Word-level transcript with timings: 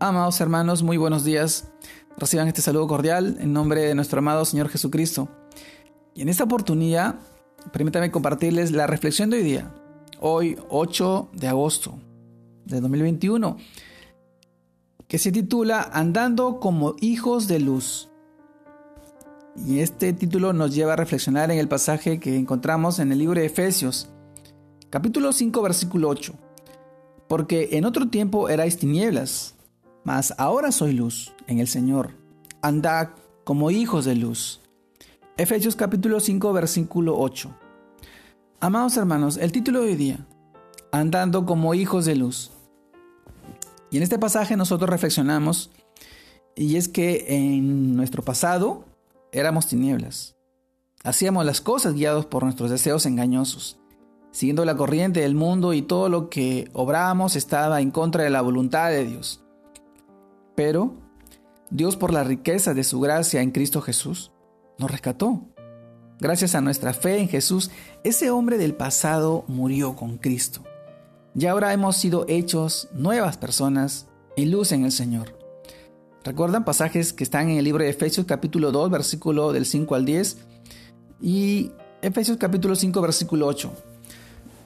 Amados 0.00 0.40
hermanos, 0.40 0.84
muy 0.84 0.96
buenos 0.96 1.24
días. 1.24 1.72
Reciban 2.16 2.46
este 2.46 2.62
saludo 2.62 2.86
cordial 2.86 3.36
en 3.40 3.52
nombre 3.52 3.80
de 3.80 3.96
nuestro 3.96 4.20
amado 4.20 4.44
Señor 4.44 4.68
Jesucristo. 4.68 5.28
Y 6.14 6.22
en 6.22 6.28
esta 6.28 6.44
oportunidad, 6.44 7.16
permítanme 7.72 8.12
compartirles 8.12 8.70
la 8.70 8.86
reflexión 8.86 9.28
de 9.28 9.38
hoy 9.38 9.42
día, 9.42 9.74
hoy 10.20 10.56
8 10.68 11.30
de 11.32 11.48
agosto 11.48 11.98
de 12.64 12.80
2021, 12.80 13.56
que 15.08 15.18
se 15.18 15.32
titula 15.32 15.90
Andando 15.92 16.60
como 16.60 16.94
hijos 17.00 17.48
de 17.48 17.58
luz. 17.58 18.08
Y 19.56 19.80
este 19.80 20.12
título 20.12 20.52
nos 20.52 20.72
lleva 20.72 20.92
a 20.92 20.96
reflexionar 20.96 21.50
en 21.50 21.58
el 21.58 21.66
pasaje 21.66 22.20
que 22.20 22.36
encontramos 22.36 23.00
en 23.00 23.10
el 23.10 23.18
libro 23.18 23.40
de 23.40 23.46
Efesios, 23.46 24.08
capítulo 24.90 25.32
5, 25.32 25.60
versículo 25.60 26.08
8. 26.08 26.34
Porque 27.26 27.70
en 27.72 27.84
otro 27.84 28.08
tiempo 28.08 28.48
erais 28.48 28.78
tinieblas 28.78 29.57
mas 30.08 30.32
ahora 30.38 30.72
soy 30.72 30.94
luz 30.94 31.34
en 31.48 31.58
el 31.58 31.68
Señor. 31.68 32.14
Andad 32.62 33.10
como 33.44 33.70
hijos 33.70 34.06
de 34.06 34.14
luz. 34.14 34.62
Efesios 35.36 35.76
capítulo 35.76 36.18
5 36.18 36.50
versículo 36.54 37.18
8. 37.18 37.54
Amados 38.58 38.96
hermanos, 38.96 39.36
el 39.36 39.52
título 39.52 39.82
de 39.82 39.90
hoy 39.90 39.96
día, 39.96 40.26
Andando 40.92 41.44
como 41.44 41.74
hijos 41.74 42.06
de 42.06 42.16
luz. 42.16 42.52
Y 43.90 43.98
en 43.98 44.02
este 44.02 44.18
pasaje 44.18 44.56
nosotros 44.56 44.88
reflexionamos, 44.88 45.72
y 46.56 46.76
es 46.76 46.88
que 46.88 47.26
en 47.28 47.94
nuestro 47.94 48.22
pasado 48.22 48.86
éramos 49.30 49.66
tinieblas. 49.66 50.36
Hacíamos 51.04 51.44
las 51.44 51.60
cosas 51.60 51.92
guiados 51.92 52.24
por 52.24 52.44
nuestros 52.44 52.70
deseos 52.70 53.04
engañosos, 53.04 53.78
siguiendo 54.30 54.64
la 54.64 54.74
corriente 54.74 55.20
del 55.20 55.34
mundo 55.34 55.74
y 55.74 55.82
todo 55.82 56.08
lo 56.08 56.30
que 56.30 56.70
obrábamos 56.72 57.36
estaba 57.36 57.82
en 57.82 57.90
contra 57.90 58.24
de 58.24 58.30
la 58.30 58.40
voluntad 58.40 58.88
de 58.88 59.04
Dios. 59.04 59.44
Pero 60.58 60.92
Dios 61.70 61.94
por 61.94 62.12
la 62.12 62.24
riqueza 62.24 62.74
de 62.74 62.82
su 62.82 62.98
gracia 62.98 63.42
en 63.42 63.52
Cristo 63.52 63.80
Jesús 63.80 64.32
nos 64.76 64.90
rescató. 64.90 65.40
Gracias 66.18 66.56
a 66.56 66.60
nuestra 66.60 66.92
fe 66.94 67.20
en 67.20 67.28
Jesús, 67.28 67.70
ese 68.02 68.32
hombre 68.32 68.58
del 68.58 68.74
pasado 68.74 69.44
murió 69.46 69.94
con 69.94 70.18
Cristo. 70.18 70.64
Y 71.36 71.46
ahora 71.46 71.72
hemos 71.72 71.96
sido 71.96 72.24
hechos 72.26 72.88
nuevas 72.92 73.36
personas 73.36 74.08
y 74.36 74.46
luz 74.46 74.72
en 74.72 74.84
el 74.84 74.90
Señor. 74.90 75.38
¿Recuerdan 76.24 76.64
pasajes 76.64 77.12
que 77.12 77.22
están 77.22 77.50
en 77.50 77.58
el 77.58 77.64
libro 77.64 77.84
de 77.84 77.90
Efesios 77.90 78.26
capítulo 78.26 78.72
2, 78.72 78.90
versículo 78.90 79.52
del 79.52 79.64
5 79.64 79.94
al 79.94 80.04
10 80.04 80.38
y 81.22 81.70
Efesios 82.02 82.36
capítulo 82.36 82.74
5, 82.74 83.00
versículo 83.00 83.46
8? 83.46 83.72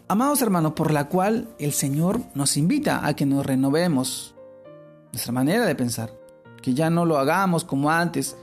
Amados 0.08 0.40
hermanos, 0.40 0.72
por 0.72 0.90
la 0.90 1.10
cual 1.10 1.48
el 1.58 1.74
Señor 1.74 2.22
nos 2.34 2.56
invita 2.56 3.06
a 3.06 3.14
que 3.14 3.26
nos 3.26 3.44
renovemos 3.44 4.31
nuestra 5.12 5.32
manera 5.32 5.66
de 5.66 5.74
pensar, 5.74 6.12
que 6.62 6.74
ya 6.74 6.90
no 6.90 7.04
lo 7.04 7.18
hagamos 7.18 7.64
como 7.64 7.90
antes, 7.90 8.36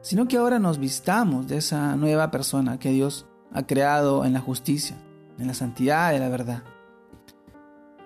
sino 0.00 0.26
que 0.28 0.36
ahora 0.36 0.58
nos 0.58 0.78
vistamos 0.78 1.48
de 1.48 1.58
esa 1.58 1.96
nueva 1.96 2.30
persona 2.30 2.78
que 2.78 2.90
Dios 2.90 3.26
ha 3.52 3.66
creado 3.66 4.24
en 4.24 4.32
la 4.32 4.40
justicia, 4.40 4.96
en 5.38 5.46
la 5.46 5.54
santidad 5.54 6.12
de 6.12 6.20
la 6.20 6.28
verdad. 6.28 6.62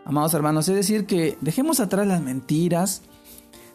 Amados 0.05 0.35
hermanos, 0.35 0.69
es 0.69 0.77
decir, 0.77 1.05
que 1.07 1.37
dejemos 1.41 1.81
atrás 1.81 2.07
las 2.07 2.23
mentiras 2.23 3.03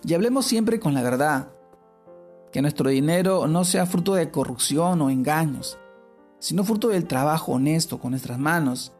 y 0.03 0.13
hablemos 0.13 0.45
siempre 0.45 0.79
con 0.79 0.93
la 0.93 1.03
verdad. 1.03 1.49
Que 2.51 2.61
nuestro 2.61 2.89
dinero 2.89 3.47
no 3.47 3.63
sea 3.63 3.85
fruto 3.85 4.13
de 4.13 4.31
corrupción 4.31 5.01
o 5.01 5.09
engaños, 5.09 5.77
sino 6.39 6.63
fruto 6.63 6.89
del 6.89 7.05
trabajo 7.05 7.53
honesto 7.53 7.99
con 7.99 8.11
nuestras 8.11 8.39
manos. 8.39 8.91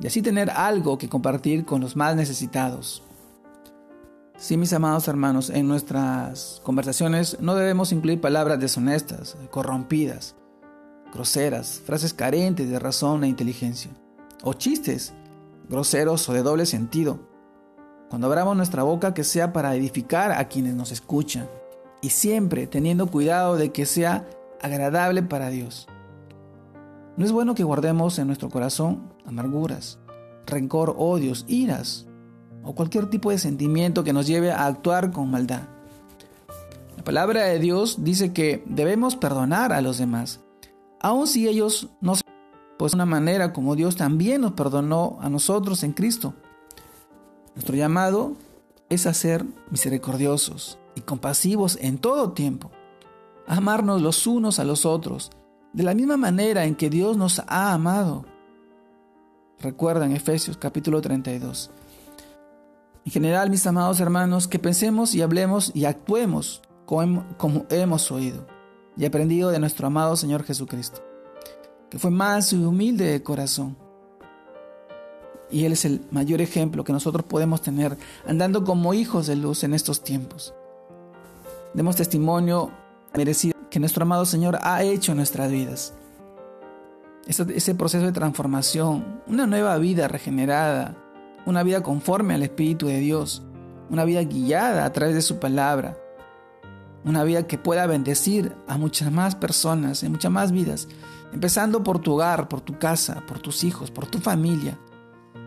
Y 0.00 0.06
así 0.06 0.22
tener 0.22 0.50
algo 0.50 0.98
que 0.98 1.08
compartir 1.08 1.64
con 1.64 1.80
los 1.80 1.96
más 1.96 2.14
necesitados. 2.14 3.02
Sí, 4.38 4.58
mis 4.58 4.74
amados 4.74 5.08
hermanos, 5.08 5.48
en 5.48 5.66
nuestras 5.66 6.60
conversaciones 6.62 7.38
no 7.40 7.54
debemos 7.54 7.90
incluir 7.92 8.20
palabras 8.20 8.60
deshonestas, 8.60 9.34
corrompidas, 9.50 10.36
groseras, 11.12 11.80
frases 11.84 12.12
carentes 12.12 12.68
de 12.68 12.78
razón 12.78 13.24
e 13.24 13.28
inteligencia, 13.28 13.90
o 14.42 14.52
chistes 14.52 15.14
groseros 15.70 16.28
o 16.28 16.34
de 16.34 16.42
doble 16.42 16.66
sentido. 16.66 17.18
Cuando 18.10 18.26
abramos 18.26 18.56
nuestra 18.58 18.82
boca 18.82 19.14
que 19.14 19.24
sea 19.24 19.54
para 19.54 19.74
edificar 19.74 20.32
a 20.32 20.48
quienes 20.48 20.74
nos 20.74 20.92
escuchan, 20.92 21.48
y 22.02 22.10
siempre 22.10 22.66
teniendo 22.66 23.06
cuidado 23.06 23.56
de 23.56 23.72
que 23.72 23.86
sea 23.86 24.28
agradable 24.60 25.22
para 25.22 25.48
Dios. 25.48 25.88
No 27.16 27.24
es 27.24 27.32
bueno 27.32 27.54
que 27.54 27.64
guardemos 27.64 28.18
en 28.18 28.26
nuestro 28.26 28.50
corazón 28.50 29.14
amarguras, 29.24 29.98
rencor, 30.46 30.94
odios, 30.98 31.46
iras, 31.48 32.06
o 32.66 32.74
cualquier 32.74 33.08
tipo 33.08 33.30
de 33.30 33.38
sentimiento 33.38 34.02
que 34.02 34.12
nos 34.12 34.26
lleve 34.26 34.50
a 34.50 34.66
actuar 34.66 35.12
con 35.12 35.30
maldad. 35.30 35.62
La 36.96 37.04
palabra 37.04 37.44
de 37.44 37.60
Dios 37.60 38.02
dice 38.04 38.32
que 38.32 38.64
debemos 38.66 39.14
perdonar 39.14 39.72
a 39.72 39.80
los 39.80 39.98
demás, 39.98 40.40
aun 41.00 41.28
si 41.28 41.46
ellos 41.46 41.88
no 42.00 42.16
se 42.16 42.22
pues 42.76 42.92
de 42.92 42.96
una 42.96 43.06
manera 43.06 43.52
como 43.54 43.74
Dios 43.74 43.96
también 43.96 44.42
nos 44.42 44.52
perdonó 44.52 45.16
a 45.22 45.30
nosotros 45.30 45.82
en 45.82 45.92
Cristo. 45.92 46.34
Nuestro 47.54 47.74
llamado 47.74 48.34
es 48.90 49.06
a 49.06 49.14
ser 49.14 49.46
misericordiosos 49.70 50.78
y 50.94 51.00
compasivos 51.00 51.78
en 51.80 51.96
todo 51.96 52.32
tiempo, 52.32 52.70
amarnos 53.46 54.02
los 54.02 54.26
unos 54.26 54.58
a 54.58 54.64
los 54.64 54.84
otros, 54.84 55.30
de 55.72 55.84
la 55.84 55.94
misma 55.94 56.16
manera 56.18 56.64
en 56.66 56.74
que 56.74 56.90
Dios 56.90 57.16
nos 57.16 57.38
ha 57.46 57.72
amado. 57.72 58.26
Recuerdan 59.58 60.12
Efesios 60.12 60.58
capítulo 60.58 61.00
32. 61.00 61.70
En 63.06 63.12
general, 63.12 63.50
mis 63.50 63.64
amados 63.68 64.00
hermanos, 64.00 64.48
que 64.48 64.58
pensemos 64.58 65.14
y 65.14 65.22
hablemos 65.22 65.70
y 65.74 65.84
actuemos 65.84 66.60
como, 66.86 67.24
hemos 67.70 68.10
oído 68.10 68.48
y 68.96 69.04
aprendido 69.04 69.50
de 69.50 69.60
nuestro 69.60 69.86
amado 69.86 70.16
Señor 70.16 70.42
Jesucristo, 70.42 71.04
que 71.88 72.00
fue 72.00 72.10
y 72.10 72.54
humilde 72.56 73.04
de 73.04 73.22
corazón. 73.22 73.76
Y 75.52 75.66
Él 75.66 75.72
es 75.72 75.84
el 75.84 76.04
mayor 76.10 76.40
ejemplo 76.40 76.82
que 76.82 76.92
nosotros 76.92 77.24
podemos 77.24 77.62
tener 77.62 77.96
andando 78.26 78.64
como 78.64 78.92
hijos 78.92 79.28
de 79.28 79.36
luz 79.36 79.62
en 79.62 79.74
estos 79.74 80.02
tiempos. 80.02 80.52
Demos 81.74 81.94
testimonio 81.94 82.72
merecido 83.14 83.54
que 83.70 83.78
nuestro 83.78 84.02
amado 84.02 84.26
Señor 84.26 84.58
ha 84.62 84.82
hecho 84.82 85.12
en 85.12 85.18
nuestras 85.18 85.52
vidas. 85.52 85.94
Ese 87.28 87.74
proceso 87.76 88.04
de 88.04 88.12
transformación, 88.12 89.22
una 89.28 89.46
nueva 89.46 89.78
vida 89.78 90.08
regenerada, 90.08 91.05
una 91.46 91.62
vida 91.62 91.82
conforme 91.82 92.34
al 92.34 92.42
Espíritu 92.42 92.88
de 92.88 92.98
Dios, 92.98 93.42
una 93.88 94.04
vida 94.04 94.22
guiada 94.24 94.84
a 94.84 94.92
través 94.92 95.14
de 95.14 95.22
su 95.22 95.38
palabra, 95.38 95.96
una 97.04 97.22
vida 97.22 97.46
que 97.46 97.56
pueda 97.56 97.86
bendecir 97.86 98.54
a 98.66 98.76
muchas 98.76 99.12
más 99.12 99.36
personas, 99.36 100.02
en 100.02 100.12
muchas 100.12 100.32
más 100.32 100.50
vidas, 100.50 100.88
empezando 101.32 101.84
por 101.84 102.00
tu 102.00 102.14
hogar, 102.14 102.48
por 102.48 102.60
tu 102.60 102.78
casa, 102.78 103.22
por 103.28 103.38
tus 103.38 103.62
hijos, 103.62 103.92
por 103.92 104.06
tu 104.06 104.18
familia, 104.18 104.76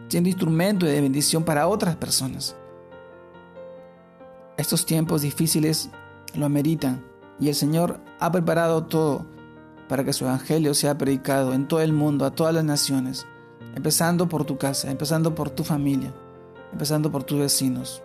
siendo 0.08 0.30
instrumento 0.30 0.86
de 0.86 1.02
bendición 1.02 1.44
para 1.44 1.68
otras 1.68 1.98
personas. 1.98 2.56
Estos 4.58 4.86
tiempos 4.86 5.22
difíciles 5.22 5.90
lo 6.34 6.46
ameritan 6.46 7.04
y 7.42 7.50
el 7.50 7.56
Señor 7.56 8.00
ha 8.22 8.32
preparado 8.32 8.86
todo 8.86 9.26
para 9.90 10.06
que 10.06 10.14
su 10.14 10.24
evangelio 10.24 10.74
sea 10.74 10.98
predicado 10.98 11.54
en 11.54 11.68
todo 11.68 11.82
el 11.82 11.92
mundo, 11.92 12.26
a 12.26 12.32
todas 12.32 12.54
las 12.54 12.64
naciones 12.64 13.28
empezando 13.76 14.28
por 14.28 14.46
tu 14.46 14.58
casa, 14.58 14.92
empezando 14.92 15.36
por 15.36 15.50
tu 15.50 15.64
familia, 15.64 16.14
empezando 16.72 17.12
por 17.12 17.24
tus 17.24 17.40
vecinos, 17.40 18.02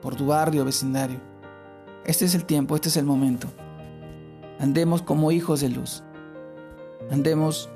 por 0.00 0.14
tu 0.14 0.26
barrio, 0.26 0.64
vecindario. 0.64 1.20
Este 2.04 2.24
es 2.24 2.34
el 2.34 2.44
tiempo, 2.44 2.74
este 2.74 2.88
es 2.88 2.96
el 2.96 3.04
momento. 3.04 3.48
Andemos 4.60 5.02
como 5.02 5.32
hijos 5.32 5.60
de 5.60 5.68
luz. 5.68 6.02
Andemos 7.10 7.68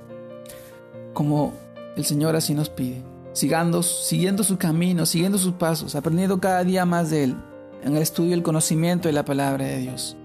como 1.12 1.52
el 1.96 2.04
Señor 2.04 2.36
así 2.36 2.54
nos 2.54 2.68
pide. 2.68 3.02
Sigando, 3.32 3.82
siguiendo 3.82 4.42
su 4.42 4.58
camino, 4.58 5.06
siguiendo 5.06 5.38
sus 5.38 5.54
pasos, 5.54 5.94
aprendiendo 5.94 6.40
cada 6.40 6.64
día 6.64 6.84
más 6.84 7.10
de 7.10 7.24
Él, 7.24 7.36
en 7.82 7.96
el 7.96 8.02
estudio 8.02 8.34
el 8.34 8.42
conocimiento 8.42 9.08
de 9.08 9.12
la 9.12 9.24
palabra 9.24 9.64
de 9.64 9.78
Dios. 9.78 10.16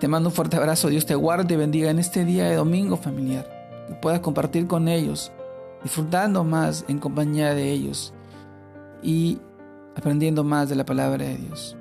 Te 0.00 0.08
mando 0.08 0.30
un 0.30 0.34
fuerte 0.34 0.56
abrazo, 0.56 0.88
Dios 0.88 1.06
te 1.06 1.14
guarde 1.14 1.54
y 1.54 1.56
bendiga 1.56 1.90
en 1.90 2.00
este 2.00 2.24
día 2.24 2.46
de 2.46 2.56
domingo 2.56 2.96
familiar 2.96 3.61
que 3.88 3.94
puedas 3.94 4.20
compartir 4.20 4.66
con 4.66 4.88
ellos, 4.88 5.32
disfrutando 5.82 6.44
más 6.44 6.84
en 6.88 6.98
compañía 6.98 7.54
de 7.54 7.70
ellos 7.70 8.12
y 9.02 9.38
aprendiendo 9.96 10.44
más 10.44 10.68
de 10.68 10.76
la 10.76 10.84
palabra 10.84 11.24
de 11.24 11.36
Dios. 11.36 11.76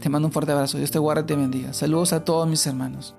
Te 0.00 0.08
mando 0.08 0.28
un 0.28 0.32
fuerte 0.32 0.52
abrazo, 0.52 0.78
Dios 0.78 0.90
te 0.90 0.98
guarde 0.98 1.22
y 1.22 1.26
te 1.26 1.36
bendiga. 1.36 1.72
Saludos 1.72 2.12
a 2.12 2.24
todos 2.24 2.48
mis 2.48 2.66
hermanos. 2.66 3.16